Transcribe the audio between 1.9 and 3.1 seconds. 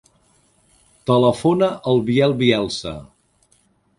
al Biel Bielsa.